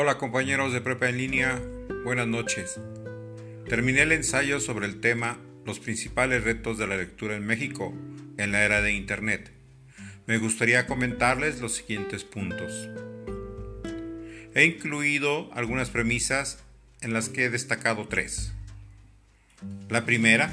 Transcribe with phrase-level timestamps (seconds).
[0.00, 1.60] Hola compañeros de Prepa en línea,
[2.04, 2.78] buenas noches.
[3.68, 7.92] Terminé el ensayo sobre el tema Los principales retos de la lectura en México
[8.36, 9.50] en la era de Internet.
[10.28, 12.88] Me gustaría comentarles los siguientes puntos.
[14.54, 16.62] He incluido algunas premisas
[17.00, 18.52] en las que he destacado tres.
[19.88, 20.52] La primera,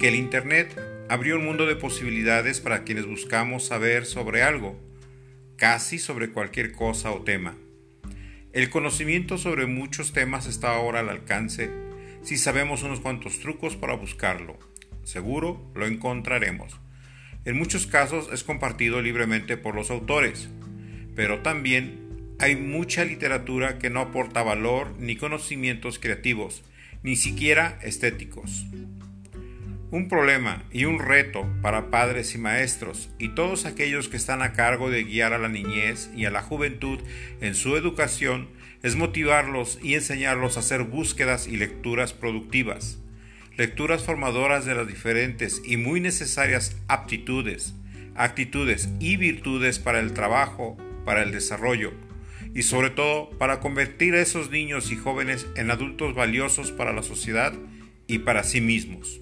[0.00, 0.76] que el Internet
[1.08, 4.76] abrió un mundo de posibilidades para quienes buscamos saber sobre algo,
[5.56, 7.54] casi sobre cualquier cosa o tema
[8.52, 11.70] el conocimiento sobre muchos temas está ahora al alcance
[12.22, 14.58] si sabemos unos cuantos trucos para buscarlo.
[15.04, 16.78] Seguro lo encontraremos.
[17.44, 20.48] En muchos casos es compartido libremente por los autores,
[21.16, 26.62] pero también hay mucha literatura que no aporta valor ni conocimientos creativos,
[27.02, 28.66] ni siquiera estéticos.
[29.92, 34.54] Un problema y un reto para padres y maestros y todos aquellos que están a
[34.54, 36.98] cargo de guiar a la niñez y a la juventud
[37.42, 38.48] en su educación
[38.82, 43.00] es motivarlos y enseñarlos a hacer búsquedas y lecturas productivas,
[43.58, 47.74] lecturas formadoras de las diferentes y muy necesarias aptitudes,
[48.14, 51.92] actitudes y virtudes para el trabajo, para el desarrollo
[52.54, 57.02] y sobre todo para convertir a esos niños y jóvenes en adultos valiosos para la
[57.02, 57.52] sociedad
[58.06, 59.20] y para sí mismos.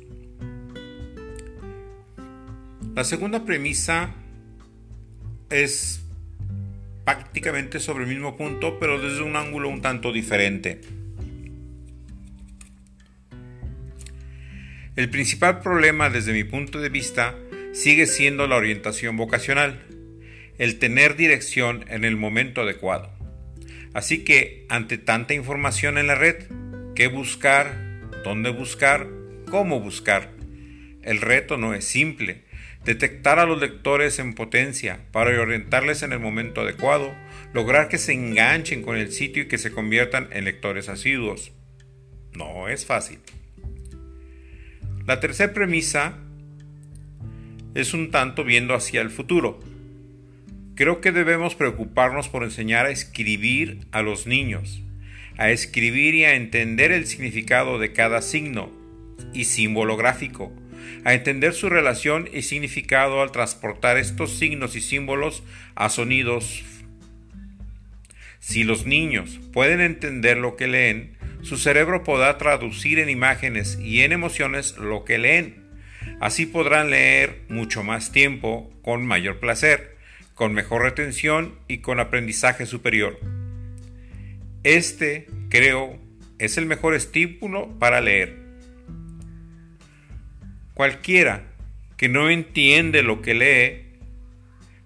[2.94, 4.12] La segunda premisa
[5.48, 6.02] es
[7.05, 10.80] prácticamente sobre el mismo punto, pero desde un ángulo un tanto diferente.
[14.96, 17.36] El principal problema desde mi punto de vista
[17.72, 19.86] sigue siendo la orientación vocacional,
[20.58, 23.08] el tener dirección en el momento adecuado.
[23.94, 26.44] Así que ante tanta información en la red,
[26.96, 28.00] ¿qué buscar?
[28.24, 29.06] ¿Dónde buscar?
[29.48, 30.33] ¿Cómo buscar?
[31.02, 32.49] El reto no es simple,
[32.84, 37.12] detectar a los lectores en potencia para orientarles en el momento adecuado,
[37.53, 41.52] lograr que se enganchen con el sitio y que se conviertan en lectores asiduos.
[42.33, 43.19] No es fácil.
[45.07, 46.19] La tercera premisa
[47.74, 49.61] es un tanto viendo hacia el futuro.
[50.74, 54.83] Creo que debemos preocuparnos por enseñar a escribir a los niños,
[55.36, 58.70] a escribir y a entender el significado de cada signo
[59.35, 60.52] y símbolo gráfico,
[61.05, 65.42] a entender su relación y significado al transportar estos signos y símbolos
[65.74, 66.64] a sonidos.
[68.39, 74.01] Si los niños pueden entender lo que leen, su cerebro podrá traducir en imágenes y
[74.01, 75.64] en emociones lo que leen.
[76.20, 79.96] Así podrán leer mucho más tiempo, con mayor placer,
[80.35, 83.19] con mejor retención y con aprendizaje superior.
[84.64, 85.98] Este, creo,
[86.39, 88.39] es el mejor estímulo para leer.
[90.80, 91.42] Cualquiera
[91.98, 93.98] que no entiende lo que lee,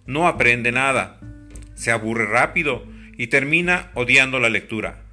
[0.06, 1.20] no aprende nada,
[1.76, 2.84] se aburre rápido
[3.16, 5.04] y termina odiando la lectura.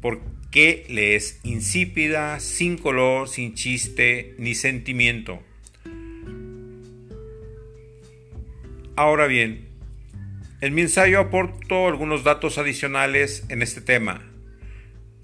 [0.00, 5.42] Porque le es insípida, sin color, sin chiste ni sentimiento.
[8.94, 9.66] Ahora bien,
[10.60, 14.30] en mi ensayo aporto algunos datos adicionales en este tema,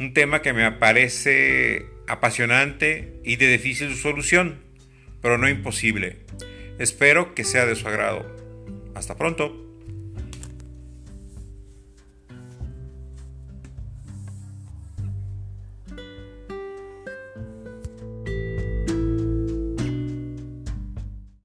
[0.01, 4.61] un tema que me parece apasionante y de difícil solución,
[5.21, 6.19] pero no imposible.
[6.79, 8.25] Espero que sea de su agrado.
[8.95, 9.68] Hasta pronto.